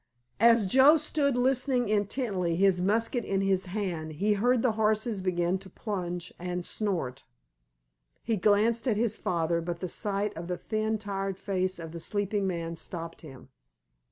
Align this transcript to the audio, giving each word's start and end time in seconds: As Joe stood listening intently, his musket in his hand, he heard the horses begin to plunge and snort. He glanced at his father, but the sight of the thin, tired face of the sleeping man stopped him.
As 0.39 0.65
Joe 0.65 0.97
stood 0.97 1.35
listening 1.35 1.87
intently, 1.87 2.55
his 2.55 2.81
musket 2.81 3.23
in 3.23 3.41
his 3.41 3.67
hand, 3.67 4.13
he 4.13 4.33
heard 4.33 4.63
the 4.63 4.71
horses 4.71 5.21
begin 5.21 5.59
to 5.59 5.69
plunge 5.69 6.33
and 6.39 6.65
snort. 6.65 7.23
He 8.23 8.35
glanced 8.35 8.87
at 8.87 8.97
his 8.97 9.15
father, 9.15 9.61
but 9.61 9.79
the 9.79 9.87
sight 9.87 10.35
of 10.35 10.47
the 10.47 10.57
thin, 10.57 10.97
tired 10.97 11.37
face 11.37 11.77
of 11.77 11.91
the 11.91 11.99
sleeping 11.99 12.47
man 12.47 12.75
stopped 12.77 13.21
him. 13.21 13.49